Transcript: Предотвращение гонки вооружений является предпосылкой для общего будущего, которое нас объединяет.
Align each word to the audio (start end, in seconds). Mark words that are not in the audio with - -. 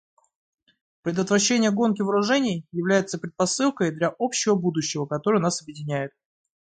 Предотвращение 1.03 1.69
гонки 1.69 2.01
вооружений 2.01 2.65
является 2.71 3.19
предпосылкой 3.19 3.91
для 3.91 4.11
общего 4.17 4.55
будущего, 4.55 5.05
которое 5.05 5.39
нас 5.39 5.61
объединяет. 5.61 6.11